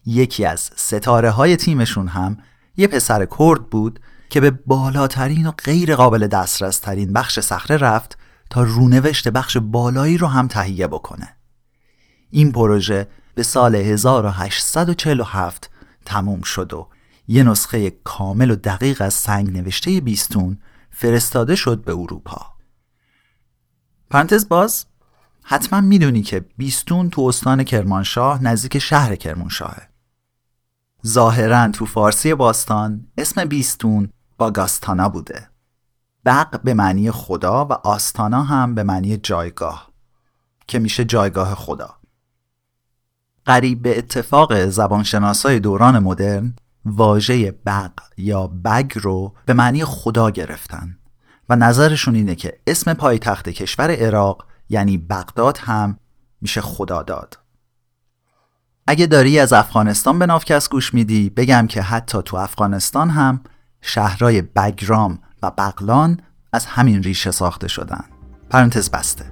یکی 0.06 0.46
از 0.46 0.70
ستاره 0.76 1.30
های 1.30 1.56
تیمشون 1.56 2.08
هم 2.08 2.38
یه 2.78 2.88
پسر 2.88 3.26
کرد 3.40 3.70
بود 3.70 4.00
که 4.32 4.42
به 4.42 4.52
بالاترین 4.52 5.48
و 5.48 5.52
غیر 5.52 5.96
قابل 5.96 6.28
دسترس 6.28 6.80
ترین 6.80 7.14
بخش 7.14 7.40
صخره 7.40 7.78
رفت 7.78 8.18
تا 8.50 8.64
رونوشت 8.64 9.28
بخش 9.28 9.58
بالایی 9.58 10.18
رو 10.18 10.28
هم 10.28 10.48
تهیه 10.48 10.88
بکنه. 10.88 11.36
این 12.30 12.52
پروژه 12.52 13.08
به 13.36 13.44
سال 13.44 13.76
1847 13.76 15.70
تموم 16.06 16.42
شد 16.42 16.74
و 16.74 16.88
یه 17.28 17.44
نسخه 17.44 17.90
کامل 17.90 18.52
و 18.52 18.56
دقیق 18.56 19.02
از 19.02 19.14
سنگ 19.14 19.58
نوشته 19.58 20.02
بیستون 20.02 20.58
فرستاده 20.92 21.56
شد 21.56 21.84
به 21.84 21.92
اروپا. 21.92 22.46
پرانتز 24.10 24.48
باز 24.48 24.86
حتما 25.44 25.82
می‌دونی 25.82 26.22
که 26.22 26.46
بیستون 26.58 27.10
تو 27.10 27.22
استان 27.22 27.64
کرمانشاه 27.64 28.44
نزدیک 28.44 28.80
شهر 28.80 29.16
کرمانشاهه. 29.16 29.90
ظاهرا 31.08 31.68
تو 31.68 31.86
فارسی 31.86 32.34
باستان 32.34 33.08
اسم 33.18 33.46
بیستون 33.46 34.10
باگاستانا 34.42 35.10
بوده. 35.10 35.50
بق 36.26 36.62
به 36.62 36.74
معنی 36.74 37.12
خدا 37.12 37.66
و 37.66 37.74
آستانا 37.74 38.44
هم 38.44 38.76
به 38.76 38.84
معنی 38.84 39.18
جایگاه 39.18 39.90
که 40.68 40.80
میشه 40.80 41.06
جایگاه 41.06 41.56
خدا. 41.56 41.96
قریب 43.46 43.82
به 43.82 43.98
اتفاق 43.98 44.66
زبانشناسای 44.66 45.60
دوران 45.60 46.00
مدرن 46.00 46.56
واژه 46.86 47.52
بق 47.52 47.92
یا 48.18 48.48
بگ 48.48 48.92
رو 48.96 49.34
به 49.46 49.54
معنی 49.54 49.86
خدا 49.86 50.30
گرفتن. 50.30 50.98
و 51.50 51.56
نظرشون 51.56 52.16
اینه 52.16 52.36
که 52.36 52.60
اسم 52.68 52.94
پایتخت 52.94 53.50
کشور 53.50 53.92
عراق 53.92 54.46
یعنی 54.70 54.98
بغداد 54.98 55.58
هم 55.58 56.00
میشه 56.42 56.62
خدا 56.62 57.04
داد 57.04 57.40
اگه 58.88 59.06
داری 59.06 59.40
از 59.40 59.54
افغانستان 59.54 60.20
به 60.20 60.26
نافکس 60.26 60.70
گوش 60.70 60.94
میدی 60.94 61.30
بگم 61.30 61.68
که 61.68 61.82
حتی 61.82 62.22
تو 62.22 62.38
افغانستان 62.38 63.10
هم 63.10 63.42
شهرهای 63.82 64.42
بگرام 64.42 65.20
و 65.44 65.52
بغلان 65.52 66.20
از 66.54 66.66
همین 66.66 67.04
ریشه 67.04 67.32
ساخته 67.32 67.68
شدن. 67.68 68.04
پرانتز 68.50 68.90
بسته. 68.90 69.31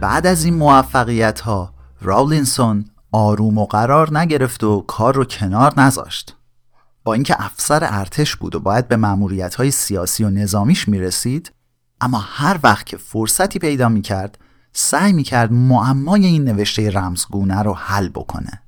بعد 0.00 0.26
از 0.26 0.44
این 0.44 0.54
موفقیت 0.54 1.40
ها 1.40 1.74
راولینسون 2.00 2.84
آروم 3.12 3.58
و 3.58 3.66
قرار 3.66 4.18
نگرفت 4.18 4.64
و 4.64 4.80
کار 4.80 5.14
رو 5.14 5.24
کنار 5.24 5.80
نذاشت. 5.80 6.36
با 7.04 7.14
اینکه 7.14 7.42
افسر 7.42 7.80
ارتش 7.82 8.36
بود 8.36 8.54
و 8.54 8.60
باید 8.60 8.88
به 8.88 8.96
معمولیت 8.96 9.54
های 9.54 9.70
سیاسی 9.70 10.24
و 10.24 10.30
نظامیش 10.30 10.88
می‌رسید 10.88 11.52
اما 12.00 12.18
هر 12.18 12.58
وقت 12.62 12.86
که 12.86 12.96
فرصتی 12.96 13.58
پیدا 13.58 13.88
می‌کرد 13.88 14.38
سعی 14.72 15.12
می‌کرد 15.12 15.52
معمای 15.52 16.26
این 16.26 16.44
نوشته 16.44 16.90
رمزگونه 16.90 17.62
رو 17.62 17.74
حل 17.74 18.08
بکنه. 18.08 18.62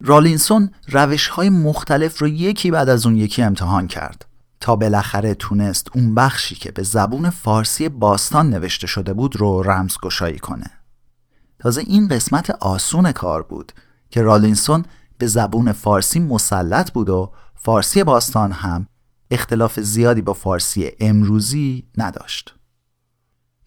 رالینسون 0.00 0.70
روش 0.88 1.28
های 1.28 1.50
مختلف 1.50 2.18
رو 2.18 2.28
یکی 2.28 2.70
بعد 2.70 2.88
از 2.88 3.06
اون 3.06 3.16
یکی 3.16 3.42
امتحان 3.42 3.86
کرد. 3.86 4.31
تا 4.62 4.76
بالاخره 4.76 5.34
تونست 5.34 5.88
اون 5.94 6.14
بخشی 6.14 6.54
که 6.54 6.70
به 6.70 6.82
زبون 6.82 7.30
فارسی 7.30 7.88
باستان 7.88 8.50
نوشته 8.50 8.86
شده 8.86 9.12
بود 9.12 9.36
رو 9.36 9.62
رمزگشایی 9.62 10.38
کنه. 10.38 10.70
تازه 11.58 11.80
این 11.80 12.08
قسمت 12.08 12.50
آسون 12.50 13.12
کار 13.12 13.42
بود 13.42 13.72
که 14.10 14.22
رالینسون 14.22 14.84
به 15.18 15.26
زبون 15.26 15.72
فارسی 15.72 16.20
مسلط 16.20 16.92
بود 16.92 17.10
و 17.10 17.32
فارسی 17.54 18.04
باستان 18.04 18.52
هم 18.52 18.86
اختلاف 19.30 19.80
زیادی 19.80 20.22
با 20.22 20.32
فارسی 20.32 20.90
امروزی 21.00 21.84
نداشت. 21.98 22.54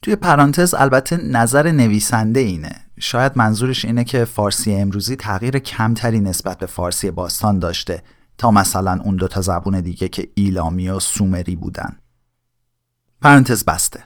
توی 0.02 0.16
پرانتز 0.16 0.74
البته 0.74 1.18
نظر 1.18 1.72
نویسنده 1.72 2.40
اینه 2.40 2.76
شاید 3.00 3.32
منظورش 3.36 3.86
اینه 3.86 4.04
که 4.04 4.26
فارسی 4.26 4.74
امروزی 4.74 5.16
تغییر 5.16 5.60
کمتری 5.60 6.20
نسبت 6.20 6.58
به 6.58 6.66
فارسی 6.66 7.12
باستان 7.12 7.60
داشته 7.60 8.04
تا 8.38 8.52
مثلا 8.52 9.02
اون 9.04 9.16
دوتا 9.16 9.42
زبون 9.42 9.82
دیگه 9.82 10.08
که 10.08 10.30
ایلامی 10.36 10.90
و 10.90 11.00
سومری 11.00 11.56
بودن. 11.56 12.00
پرانتز 13.22 13.66
بسته. 13.66 14.04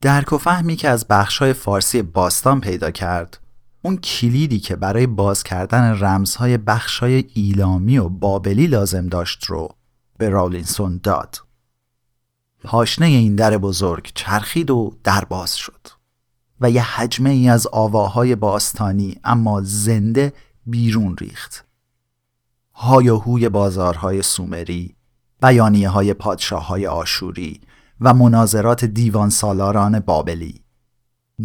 درک 0.00 0.32
و 0.32 0.38
فهمی 0.38 0.76
که 0.76 0.88
از 0.88 1.08
بخشای 1.08 1.52
فارسی 1.52 2.02
باستان 2.02 2.60
پیدا 2.60 2.90
کرد 2.90 3.38
اون 3.82 3.96
کلیدی 3.96 4.60
که 4.60 4.76
برای 4.76 5.06
باز 5.06 5.42
کردن 5.42 5.98
رمزهای 6.00 6.58
بخشای 6.58 7.24
ایلامی 7.34 7.98
و 7.98 8.08
بابلی 8.08 8.66
لازم 8.66 9.06
داشت 9.06 9.44
رو 9.44 9.68
به 10.18 10.28
راولینسون 10.28 11.00
داد. 11.02 11.36
پاشنه 12.64 13.06
این 13.06 13.36
در 13.36 13.58
بزرگ 13.58 14.10
چرخید 14.14 14.70
و 14.70 14.96
در 15.04 15.24
باز 15.24 15.56
شد. 15.56 15.88
و 16.60 16.70
یه 16.70 16.82
حجمه 16.82 17.30
ای 17.30 17.48
از 17.48 17.66
آواهای 17.66 18.36
باستانی 18.36 19.20
اما 19.24 19.60
زنده 19.64 20.32
بیرون 20.66 21.16
ریخت. 21.16 21.69
هایهوی 22.82 23.48
بازارهای 23.48 24.22
سومری 24.22 24.94
بیانیه 25.42 25.88
های 25.88 26.14
پادشاه 26.14 26.66
های 26.66 26.86
آشوری 26.86 27.60
و 28.00 28.14
مناظرات 28.14 28.84
دیوان 28.84 29.30
سالاران 29.30 30.00
بابلی 30.00 30.60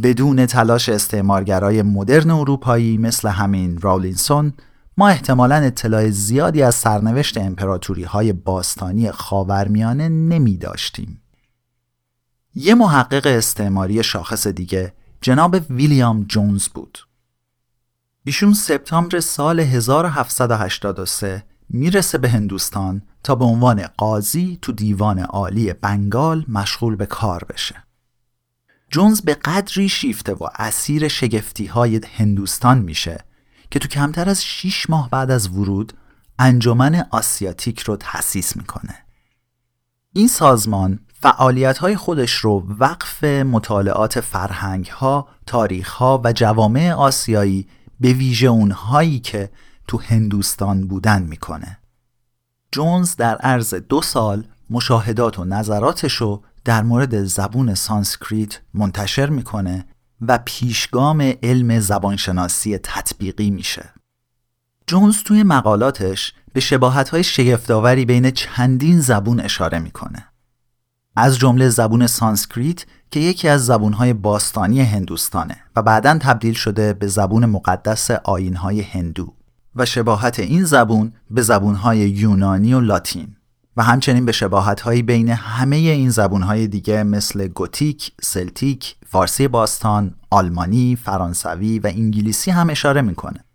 بدون 0.04 0.46
تلاش 0.46 0.90
استعمارگرای 0.90 1.82
مدرن 1.82 2.32
اروپایی 2.32 2.98
مثل 2.98 3.28
همین 3.28 3.82
راولینسون 3.82 4.54
ما 4.98 5.10
احتمالا 5.10 5.56
اطلاع 5.56 6.10
زیادی 6.10 6.64
از 6.64 6.76
سرنوشت 6.76 7.38
امپراتوری 7.38 8.04
های 8.04 8.34
باستانی 8.34 9.12
خاورمیانه 9.12 10.10
نمی 10.10 10.58
داشتیم. 10.58 11.22
یه 12.56 12.76
محقق 12.76 13.28
استعماری 13.28 14.04
شاخص 14.04 14.48
دیگه 14.48 14.94
جناب 15.22 15.58
ویلیام 15.70 16.24
جونز 16.24 16.68
بود 16.68 17.00
ایشون 18.28 18.54
سپتامبر 18.54 19.20
سال 19.20 19.60
1783 19.60 21.46
می‌رسه 21.70 22.18
به 22.18 22.30
هندوستان 22.30 23.02
تا 23.24 23.36
به 23.36 23.46
عنوان 23.46 23.88
قاضی 23.98 24.60
تو 24.62 24.72
دیوان 24.72 25.20
عالی 25.20 25.74
بنگال 25.74 26.46
مشغول 26.48 26.96
به 26.96 27.06
کار 27.06 27.44
بشه. 27.44 27.76
جونز 28.90 29.22
به 29.22 29.34
قدری 29.34 29.90
شیفته 29.90 30.34
و 30.34 30.48
اسیر 30.56 31.08
شگفتی 31.08 31.66
های 31.66 32.02
هندوستان 32.18 32.80
میشه 32.80 33.26
که 33.72 33.80
تو 33.80 33.88
کمتر 33.88 34.30
از 34.30 34.44
6 34.44 34.90
ماه 34.90 35.10
بعد 35.10 35.32
از 35.32 35.50
ورود 35.50 35.94
انجمن 36.40 37.06
آسیاتیک 37.12 37.80
رو 37.80 37.96
تأسیس 37.96 38.58
می‌کنه. 38.58 38.96
این 40.14 40.28
سازمان 40.28 41.00
فعالیت 41.22 41.78
های 41.78 41.96
خودش 41.96 42.34
رو 42.34 42.66
وقف 42.80 43.24
مطالعات 43.24 44.20
فرهنگ 44.20 44.86
ها، 44.86 45.28
تاریخ 45.46 45.90
ها 45.90 46.22
و 46.24 46.34
جوامع 46.34 46.94
آسیایی 46.94 47.68
به 48.00 48.14
ویژه 48.14 48.48
اونهایی 48.48 49.20
که 49.20 49.52
تو 49.88 49.98
هندوستان 49.98 50.88
بودن 50.88 51.22
می‌کنه. 51.22 51.78
جونز 52.72 53.16
در 53.16 53.36
عرض 53.36 53.74
دو 53.74 54.02
سال 54.02 54.48
مشاهدات 54.70 55.40
و 55.40 55.46
نظراتش 55.46 56.14
رو 56.14 56.44
در 56.66 56.84
مورد 56.84 57.24
زبون 57.24 57.74
سانسکریت 57.74 58.60
منتشر 58.74 59.30
می‌کنه 59.30 59.86
و 60.22 60.40
پیشگام 60.46 61.34
علم 61.44 61.80
زبانشناسی 61.80 62.78
تطبیقی 62.78 63.50
میشه. 63.50 63.94
جونز 64.88 65.24
توی 65.24 65.44
مقالاتش 65.44 66.34
به 66.54 66.60
شباهت 66.60 67.10
های 67.10 67.24
شگفت‌آوری 67.24 68.06
بین 68.06 68.32
چندین 68.32 69.02
زبون 69.02 69.40
اشاره 69.40 69.80
می‌کنه. 69.80 70.28
از 71.16 71.38
جمله 71.38 71.70
زبون 71.70 72.08
سانسکریت 72.08 72.86
که 73.16 73.22
یکی 73.22 73.48
از 73.48 73.66
زبونهای 73.66 74.14
باستانی 74.14 74.82
هندوستانه 74.82 75.58
و 75.76 75.82
بعدا 75.82 76.18
تبدیل 76.18 76.54
شده 76.54 76.94
به 76.94 77.08
زبون 77.08 77.46
مقدس 77.46 78.12
آینهای 78.12 78.82
هندو 78.82 79.34
و 79.76 79.86
شباهت 79.86 80.40
این 80.40 80.66
زبون 80.66 81.14
به 81.32 81.42
زبونهای 81.42 81.98
یونانی 81.98 82.74
و 82.74 82.80
لاتین 82.80 83.36
و 83.78 83.84
همچنین 83.84 84.26
به 84.26 84.32
شباهتهایی 84.32 85.02
بین 85.02 85.30
همه 85.30 85.76
این 85.76 86.10
زبونهای 86.10 86.68
دیگه 86.68 87.04
مثل 87.04 87.48
گوتیک، 87.48 88.12
سلتیک، 88.22 88.96
فارسی 89.08 89.48
باستان، 89.48 90.16
آلمانی، 90.30 90.96
فرانسوی 90.96 91.80
و 91.80 91.88
انگلیسی 91.88 92.52
هم 92.52 92.70
اشاره 92.70 93.02
می‌کنه. 93.02 93.46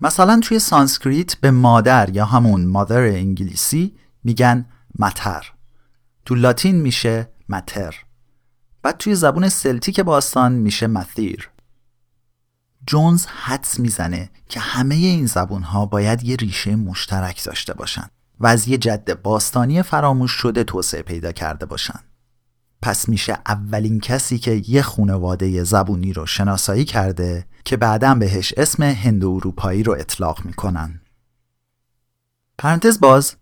مثلا 0.00 0.40
توی 0.42 0.58
سانسکریت 0.58 1.34
به 1.34 1.50
مادر 1.50 2.10
یا 2.10 2.24
همون 2.24 2.64
mother 2.64 3.00
انگلیسی 3.00 3.94
میگن 4.24 4.66
متر 4.98 5.52
تو 6.24 6.34
لاتین 6.34 6.80
میشه 6.80 7.28
متر 7.48 8.04
بعد 8.84 8.96
توی 8.96 9.14
زبون 9.14 9.48
سلتیک 9.48 10.00
باستان 10.00 10.52
میشه 10.52 10.86
مثیر. 10.86 11.50
جونز 12.86 13.26
حدس 13.26 13.78
می‌زنه 13.78 14.30
که 14.48 14.60
همه 14.60 14.94
این 14.94 15.26
زبون 15.26 15.62
ها 15.62 15.86
باید 15.86 16.24
یه 16.24 16.36
ریشه 16.36 16.76
مشترک 16.76 17.44
داشته 17.44 17.74
باشن 17.74 18.06
و 18.40 18.46
از 18.46 18.68
یه 18.68 18.78
جد 18.78 19.22
باستانی 19.22 19.82
فراموش 19.82 20.32
شده 20.32 20.64
توسعه 20.64 21.02
پیدا 21.02 21.32
کرده 21.32 21.66
باشن. 21.66 22.00
پس 22.82 23.08
میشه 23.08 23.38
اولین 23.46 24.00
کسی 24.00 24.38
که 24.38 24.62
یه 24.68 24.82
خونواده 24.82 25.64
زبونی 25.64 26.12
رو 26.12 26.26
شناسایی 26.26 26.84
کرده 26.84 27.46
که 27.64 27.76
بعدا 27.76 28.14
بهش 28.14 28.54
اسم 28.56 28.82
هندو 28.82 29.30
اروپایی 29.30 29.82
رو 29.82 29.92
اطلاق 29.92 30.44
می‌کنن. 30.44 31.00
پرانتز 32.58 33.00
باز 33.00 33.36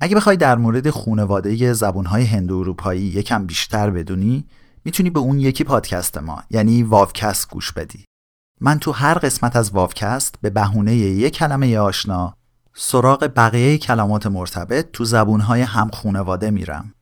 اگه 0.00 0.16
بخوای 0.16 0.36
در 0.36 0.56
مورد 0.56 0.90
خونواده 0.90 1.72
زبونهای 1.72 2.24
هندو 2.24 2.58
اروپایی 2.58 3.02
یکم 3.02 3.46
بیشتر 3.46 3.90
بدونی 3.90 4.44
می‌تونی 4.86 5.10
به 5.10 5.20
اون 5.20 5.38
یکی 5.38 5.64
پادکست 5.64 6.18
ما 6.18 6.42
یعنی 6.50 6.82
واوکست 6.82 7.50
گوش 7.50 7.72
بدی. 7.72 8.04
من 8.60 8.78
تو 8.78 8.92
هر 8.92 9.14
قسمت 9.14 9.56
از 9.56 9.70
واوکست 9.70 10.34
به 10.42 10.50
بهونه 10.50 10.94
یک 10.94 11.34
کلمه 11.34 11.78
آشنا 11.78 12.34
سراغ 12.74 13.30
بقیه 13.36 13.78
کلمات 13.78 14.26
مرتبط 14.26 14.90
تو 14.92 15.04
زبونهای 15.04 15.62
هم 15.62 15.90
خونواده 15.92 16.50
میرم. 16.50 16.94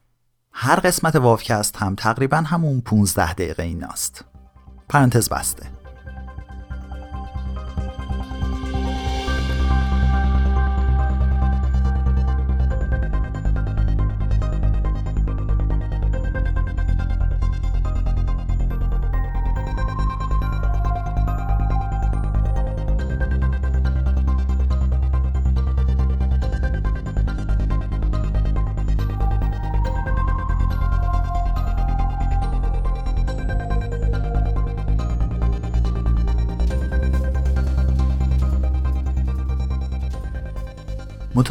هر 0.53 0.77
قسمت 0.77 1.17
واوکست 1.17 1.77
هم 1.77 1.95
تقریبا 1.95 2.37
همون 2.37 2.81
15 2.81 3.33
دقیقه 3.33 3.63
ایناست. 3.63 4.25
پرانتز 4.89 5.29
بسته. 5.29 5.74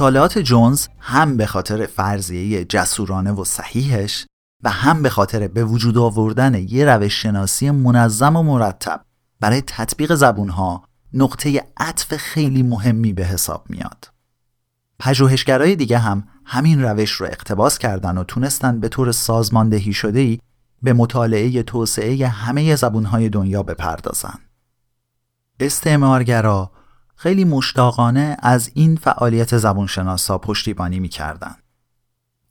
مطالعات 0.04 0.40
جونز 0.40 0.88
هم 1.00 1.38
به 1.38 1.46
خاطر 1.46 1.86
فرضیه 1.86 2.66
جسورانه 2.66 3.32
و 3.32 3.44
صحیحش 3.44 4.26
و 4.64 4.70
هم 4.70 5.04
به 5.04 5.10
خاطر 5.10 5.48
به 5.48 5.64
وجود 5.64 5.98
آوردن 5.98 6.54
یه 6.56 6.86
روش 6.86 7.22
شناسی 7.22 7.72
منظم 7.72 8.36
و 8.36 8.44
مرتب 8.44 9.02
برای 9.40 9.62
تطبیق 9.68 10.16
زبونها 10.16 10.84
نقطه 11.14 11.64
عطف 11.78 12.18
خیلی 12.18 12.64
مهمی 12.64 13.14
به 13.14 13.26
حساب 13.26 13.66
میاد. 13.70 14.12
پژوهشگرای 15.00 15.76
دیگه 15.76 15.98
هم 15.98 16.28
همین 16.46 16.84
روش 16.84 17.12
رو 17.12 17.26
اقتباس 17.26 17.78
کردن 17.78 18.18
و 18.18 18.24
تونستن 18.24 18.80
به 18.80 18.90
طور 18.90 19.12
سازماندهی 19.12 19.94
شده 19.94 20.20
ای 20.20 20.40
به 20.82 20.94
مطالعه 20.94 21.64
توسعه 21.64 22.28
همه 22.28 22.76
زبونهای 22.76 23.30
دنیا 23.30 23.64
بپردازن. 23.64 24.40
استعمارگرا 25.60 26.72
خیلی 27.24 27.46
مشتاقانه 27.46 28.38
از 28.40 28.72
این 28.74 28.96
فعالیت 28.96 29.58
زبانشناسا 29.58 30.38
پشتیبانی 30.38 31.00
می‌کردند. 31.00 31.64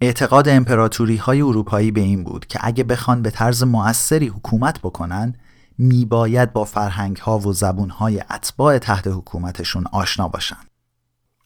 اعتقاد 0.00 0.48
امپراتوری 0.48 1.16
های 1.16 1.40
اروپایی 1.40 1.90
به 1.90 2.00
این 2.00 2.24
بود 2.24 2.46
که 2.46 2.58
اگه 2.62 2.85
بخوان 2.85 3.22
به 3.22 3.30
طرز 3.30 3.62
موثری 3.62 4.28
حکومت 4.28 4.78
بکنن 4.78 5.35
میباید 5.78 6.52
با 6.52 6.64
فرهنگ 6.64 7.16
ها 7.16 7.38
و 7.38 7.52
زبون 7.52 7.90
های 7.90 8.20
اتباع 8.30 8.78
تحت 8.78 9.06
حکومتشون 9.06 9.85
آشنا 9.92 10.28
باشن. 10.28 10.64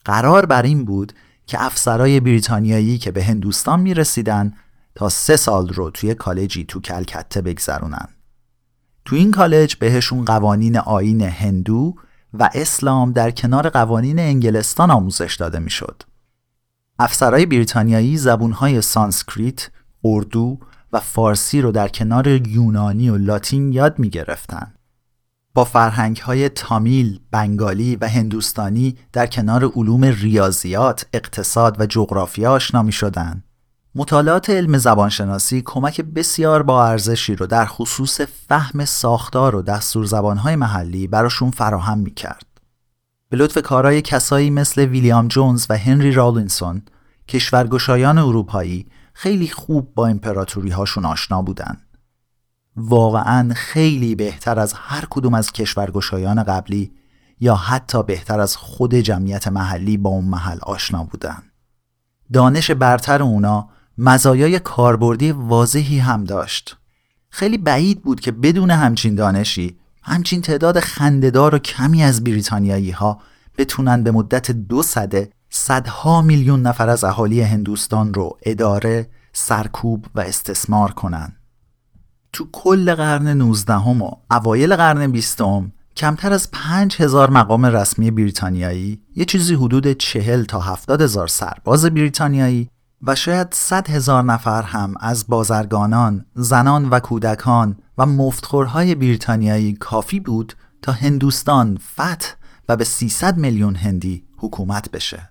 قرار 0.05 0.47
بر 0.47 0.63
این 0.63 0.85
بود 0.85 1.13
که 1.47 1.65
افسرای 1.65 2.21
بریتانیایی 2.21 2.99
که 2.99 3.11
به 3.11 3.25
هندوستان 3.25 3.81
می‌رسیدن 3.81 4.53
تا 4.95 5.09
سه 5.09 5.37
سال 5.37 5.69
رو 5.69 5.91
توی 5.91 6.15
کالجی 6.15 6.65
تو 6.65 6.81
کلکته 6.81 7.41
بگذرونن. 7.41 8.09
تو 9.05 9.17
این 9.17 9.31
کالج 9.31 9.77
بهشون 9.77 10.25
قوانین 10.25 10.79
آین 10.79 11.23
هندو 11.23 11.95
و 12.39 12.49
اسلام 12.55 13.13
در 13.13 13.31
کنار 13.31 13.69
قوانین 13.69 14.19
انگلستان 14.19 14.91
آموزش 14.91 15.37
داده 15.37 15.59
می‌شد. 15.59 16.03
افسرهای 16.99 17.47
بریتانیایی 17.47 18.17
زبونهای 18.17 18.83
سانسکریت، 18.83 19.71
اردو 20.05 20.59
و 20.93 21.01
فارسی 21.01 21.61
رو 21.61 21.73
در 21.73 21.89
کنار 21.89 22.29
یونانی 22.29 23.11
و 23.11 23.17
لاتین 23.17 23.73
یاد 23.73 23.99
می 23.99 24.11
گرفتن. 24.11 24.73
با 25.55 25.65
فرهنگ 25.65 26.17
های 26.17 26.49
تامیل، 26.49 27.21
بنگالی 27.31 27.97
و 27.97 28.09
هندوستانی 28.09 28.97
در 29.13 29.27
کنار 29.27 29.65
علوم 29.65 30.05
ریاضیات، 30.05 31.07
اقتصاد 31.13 31.81
و 31.81 31.87
جغرافیا 31.87 32.53
آشنا 32.53 32.83
می 32.83 32.93
شدن. 32.93 33.43
مطالعات 33.99 34.51
علم 34.51 34.79
زبانشناسی 34.79 35.63
کمک 35.63 36.01
بسیار 36.01 36.63
با 36.63 36.87
ارزشی 36.87 37.35
رو 37.35 37.47
در 37.47 37.67
خصوص 37.67 38.21
فهم 38.21 38.85
ساختار 38.85 39.57
و 39.57 39.63
دستور 39.63 40.05
زبانهای 40.05 40.57
محلی 40.57 41.07
براشون 41.07 41.51
فراهم 41.51 41.99
می 41.99 42.11
کرد. 42.11 42.47
به 43.29 43.37
لطف 43.37 43.59
کارهای 43.59 44.03
کسایی 44.03 44.51
مثل 44.51 44.81
ویلیام 44.81 45.29
جونز 45.29 45.67
و 45.71 45.79
هنری 45.79 46.13
رالینسون 46.13 46.83
کشورگشایان 47.29 48.19
اروپایی 48.19 48.87
خیلی 49.13 49.49
خوب 49.49 49.95
با 49.95 50.07
امپراتوری 50.07 50.71
هاشون 50.71 51.05
آشنا 51.05 51.43
بودن. 51.43 51.77
واقعا 52.77 53.55
خیلی 53.55 54.15
بهتر 54.15 54.59
از 54.61 54.73
هر 54.77 55.07
کدوم 55.11 55.35
از 55.35 55.53
کشورگشایان 55.53 56.43
قبلی 56.43 56.93
یا 57.41 57.55
حتی 57.55 58.03
بهتر 58.03 58.41
از 58.41 58.57
خود 58.57 58.95
جمعیت 58.95 59.49
محلی 59.49 59.97
با 59.97 60.11
اون 60.11 60.25
محل 60.25 60.59
آشنا 60.63 61.05
بودن. 61.05 61.43
دانش 62.33 62.71
برتر 62.71 63.23
اونا 63.23 63.76
مزایای 63.99 64.59
کاربردی 64.59 65.33
واضحی 65.33 65.99
هم 65.99 66.25
داشت 66.25 66.77
خیلی 67.31 67.59
بعید 67.59 68.03
بود 68.03 68.21
که 68.21 68.33
بدون 68.33 68.71
همچین 68.71 69.15
دانشی 69.15 69.77
همچین 70.03 70.43
تعداد 70.43 70.81
خندهدار 70.81 71.55
و 71.55 71.59
کمی 71.59 72.03
از 72.03 72.25
بریتانیایی 72.25 72.91
ها 72.91 73.21
بتونن 73.59 74.03
به 74.03 74.11
مدت 74.11 74.51
دو 74.51 74.83
صده 74.83 75.31
صدها 75.51 76.23
میلیون 76.23 76.63
نفر 76.63 76.89
از 76.89 77.05
اهالی 77.05 77.41
هندوستان 77.41 78.15
رو 78.15 78.39
اداره، 78.43 79.11
سرکوب 79.33 80.07
و 80.15 80.21
استثمار 80.21 80.93
کنن. 80.93 81.37
تو 82.33 82.49
کل 82.53 82.95
قرن 82.95 83.29
19 83.29 83.75
و 83.75 84.11
اوایل 84.31 84.77
قرن 84.77 85.11
20 85.13 85.43
کمتر 85.97 86.33
از 86.33 86.51
5000 86.51 87.31
مقام 87.31 87.67
رسمی 87.67 88.11
بریتانیایی، 88.11 89.01
یه 89.17 89.25
چیزی 89.25 89.55
حدود 89.55 89.93
40 89.93 90.45
تا 90.45 90.61
70 90.61 91.03
هزار 91.03 91.29
سرباز 91.29 91.85
بریتانیایی 91.85 92.71
و 93.07 93.15
شاید 93.15 93.55
صد 93.55 93.91
هزار 93.91 94.23
نفر 94.23 94.63
هم 94.63 94.95
از 95.01 95.27
بازرگانان، 95.27 96.25
زنان 96.35 96.89
و 96.89 97.01
کودکان 97.01 97.77
و 97.99 98.07
مفتخورهای 98.07 98.95
بریتانیایی 98.95 99.73
کافی 99.73 100.21
بود 100.21 100.53
تا 100.83 100.93
هندوستان 100.93 101.79
فتح 101.95 102.33
و 102.69 102.77
به 102.77 102.85
300 102.85 103.37
میلیون 103.37 103.75
هندی 103.75 104.25
حکومت 104.37 104.91
بشه. 104.91 105.29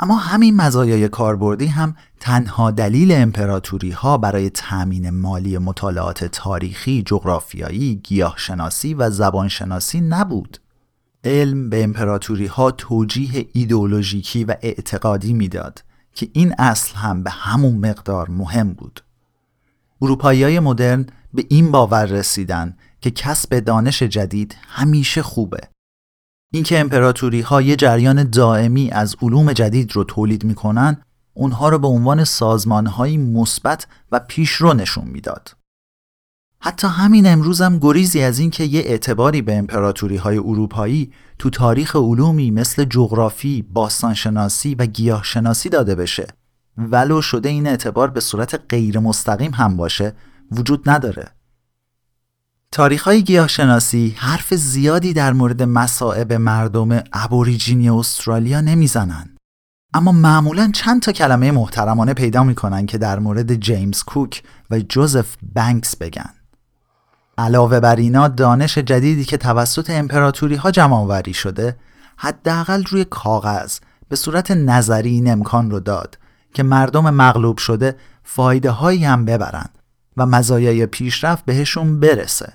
اما 0.00 0.16
همین 0.16 0.56
مزایای 0.56 1.08
کاربردی 1.08 1.66
هم 1.66 1.94
تنها 2.20 2.70
دلیل 2.70 3.12
امپراتوری 3.12 3.90
ها 3.90 4.18
برای 4.18 4.50
تأمین 4.50 5.10
مالی 5.10 5.58
مطالعات 5.58 6.24
تاریخی، 6.24 7.02
جغرافیایی، 7.06 7.94
گیاهشناسی 7.94 8.94
و 8.94 9.10
زبانشناسی 9.10 10.00
نبود. 10.00 10.58
علم 11.24 11.70
به 11.70 11.84
امپراتوری 11.84 12.46
ها 12.46 12.70
توجیه 12.70 13.48
ایدئولوژیکی 13.52 14.44
و 14.44 14.54
اعتقادی 14.62 15.32
می‌داد 15.32 15.87
که 16.18 16.28
این 16.32 16.54
اصل 16.58 16.94
هم 16.94 17.22
به 17.22 17.30
همون 17.30 17.76
مقدار 17.76 18.30
مهم 18.30 18.72
بود. 18.72 19.00
اروپایی 20.02 20.42
های 20.42 20.60
مدرن 20.60 21.06
به 21.34 21.44
این 21.48 21.70
باور 21.70 22.04
رسیدن 22.04 22.76
که 23.00 23.10
کسب 23.10 23.58
دانش 23.58 24.02
جدید 24.02 24.56
همیشه 24.68 25.22
خوبه. 25.22 25.60
اینکه 26.52 26.80
امپراتوری 26.80 27.40
ها 27.40 27.62
یه 27.62 27.76
جریان 27.76 28.30
دائمی 28.30 28.90
از 28.90 29.16
علوم 29.22 29.52
جدید 29.52 29.92
رو 29.92 30.04
تولید 30.04 30.44
می‌کنن 30.44 31.02
اونها 31.34 31.68
رو 31.68 31.78
به 31.78 31.88
عنوان 31.88 32.24
سازمانهایی 32.24 33.16
مثبت 33.16 33.86
و 34.12 34.18
پیشرو 34.28 34.74
نشون 34.74 35.04
می‌داد. 35.04 35.56
حتی 36.60 36.86
همین 36.86 37.26
امروز 37.26 37.60
هم 37.60 37.78
گریزی 37.78 38.22
از 38.22 38.38
اینکه 38.38 38.64
یه 38.64 38.80
اعتباری 38.80 39.42
به 39.42 39.56
امپراتوری 39.56 40.16
های 40.16 40.38
اروپایی 40.38 41.12
تو 41.38 41.50
تاریخ 41.50 41.96
علومی 41.96 42.50
مثل 42.50 42.84
جغرافی، 42.84 43.62
باستانشناسی 43.62 44.74
و 44.74 44.86
گیاهشناسی 44.86 45.68
داده 45.68 45.94
بشه 45.94 46.26
ولو 46.78 47.22
شده 47.22 47.48
این 47.48 47.66
اعتبار 47.66 48.10
به 48.10 48.20
صورت 48.20 48.60
غیر 48.68 48.98
مستقیم 48.98 49.54
هم 49.54 49.76
باشه 49.76 50.14
وجود 50.50 50.90
نداره. 50.90 51.28
تاریخ 52.72 53.02
های 53.02 53.22
گیاهشناسی 53.22 54.14
حرف 54.18 54.54
زیادی 54.54 55.12
در 55.12 55.32
مورد 55.32 55.62
مسائب 55.62 56.32
مردم 56.32 57.02
ابوریجینی 57.12 57.90
استرالیا 57.90 58.60
نمی‌زنن. 58.60 59.36
اما 59.94 60.12
معمولا 60.12 60.70
چند 60.74 61.02
تا 61.02 61.12
کلمه 61.12 61.50
محترمانه 61.50 62.14
پیدا 62.14 62.44
می‌کنن 62.44 62.86
که 62.86 62.98
در 62.98 63.18
مورد 63.18 63.54
جیمز 63.54 64.02
کوک 64.02 64.42
و 64.70 64.80
جوزف 64.80 65.36
بنکس 65.54 65.96
بگن. 65.96 66.37
علاوه 67.38 67.80
بر 67.80 67.96
اینا 67.96 68.28
دانش 68.28 68.78
جدیدی 68.78 69.24
که 69.24 69.36
توسط 69.36 69.90
امپراتوری 69.90 70.54
ها 70.54 70.70
جمع 70.70 71.32
شده 71.32 71.76
حداقل 72.16 72.84
روی 72.84 73.04
کاغذ 73.04 73.78
به 74.08 74.16
صورت 74.16 74.50
نظری 74.50 75.10
این 75.10 75.32
امکان 75.32 75.70
رو 75.70 75.80
داد 75.80 76.18
که 76.54 76.62
مردم 76.62 77.14
مغلوب 77.14 77.58
شده 77.58 77.96
فایده 78.22 78.70
هایی 78.70 79.04
هم 79.04 79.24
ببرند 79.24 79.78
و 80.16 80.26
مزایای 80.26 80.86
پیشرفت 80.86 81.44
بهشون 81.44 82.00
برسه 82.00 82.52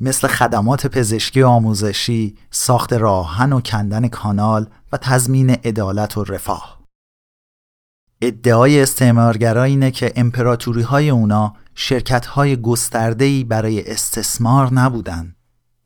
مثل 0.00 0.28
خدمات 0.28 0.86
پزشکی 0.86 1.42
و 1.42 1.46
آموزشی، 1.46 2.36
ساخت 2.50 2.92
راهن 2.92 3.52
و 3.52 3.60
کندن 3.60 4.08
کانال 4.08 4.66
و 4.92 4.96
تضمین 4.96 5.50
عدالت 5.50 6.18
و 6.18 6.24
رفاه. 6.24 6.78
ادعای 8.20 8.82
استعمارگرا 8.82 9.62
اینه 9.62 9.90
که 9.90 10.12
امپراتوری 10.16 10.82
های 10.82 11.10
اونا 11.10 11.54
شرکت 11.80 12.26
های 12.26 12.56
گستردهی 12.56 13.44
برای 13.44 13.90
استثمار 13.90 14.72
نبودن 14.72 15.34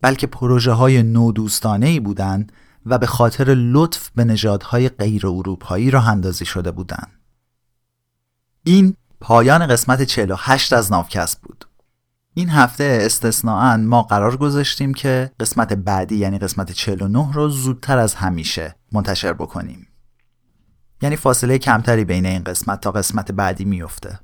بلکه 0.00 0.26
پروژه 0.26 0.72
های 0.72 1.02
نودوستانه 1.02 2.00
بودن 2.00 2.46
و 2.86 2.98
به 2.98 3.06
خاطر 3.06 3.44
لطف 3.44 4.10
به 4.14 4.24
نژادهای 4.24 4.88
غیر 4.88 5.26
اروپایی 5.26 5.90
راه 5.90 6.08
اندازی 6.08 6.44
شده 6.44 6.70
بودند. 6.70 7.20
این 8.64 8.96
پایان 9.20 9.66
قسمت 9.66 10.02
48 10.02 10.72
از 10.72 10.92
ناوکست 10.92 11.40
بود. 11.42 11.64
این 12.34 12.48
هفته 12.48 12.98
استثناعا 13.02 13.76
ما 13.76 14.02
قرار 14.02 14.36
گذاشتیم 14.36 14.94
که 14.94 15.30
قسمت 15.40 15.72
بعدی 15.72 16.16
یعنی 16.16 16.38
قسمت 16.38 16.72
49 16.72 17.32
رو 17.32 17.48
زودتر 17.48 17.98
از 17.98 18.14
همیشه 18.14 18.74
منتشر 18.92 19.32
بکنیم. 19.32 19.86
یعنی 21.02 21.16
فاصله 21.16 21.58
کمتری 21.58 22.04
بین 22.04 22.26
این 22.26 22.44
قسمت 22.44 22.80
تا 22.80 22.90
قسمت 22.92 23.32
بعدی 23.32 23.64
میفته. 23.64 24.18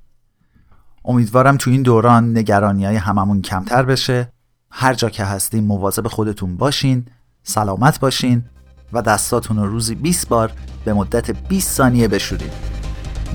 امیدوارم 1.05 1.57
تو 1.57 1.71
این 1.71 1.83
دوران 1.83 2.39
نگرانی 2.39 2.87
های 2.87 2.97
هممون 2.97 3.43
کمتر 3.43 3.83
بشه. 3.83 4.33
هر 4.71 4.95
جا 4.95 5.11
که 5.11 5.25
هستین 5.25 5.65
مواظب 5.65 6.09
خودتون 6.09 6.57
باشین 6.57 7.07
سلامت 7.43 8.01
باشین 8.01 8.45
و 8.93 9.03
دستاتون 9.03 9.57
رو 9.57 9.67
روزی 9.67 9.95
20 9.95 10.29
بار 10.29 10.53
به 10.85 10.93
مدت 10.93 11.31
20 11.31 11.77
ثانیه 11.77 12.09
بشورید 12.09 12.53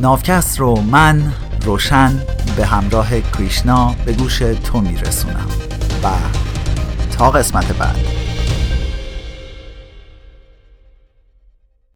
ناوکست 0.02 0.60
رو 0.60 0.82
من 0.82 1.34
روشن 1.62 2.22
به 2.58 2.66
همراه 2.66 3.22
کریشنا 3.22 3.96
به 4.06 4.14
گوش 4.14 4.40
تو 4.40 4.82
میرسونم. 4.82 5.48
و 6.04 6.10
تا 7.18 7.32
قسمت 7.32 7.78
بعد. 7.78 8.23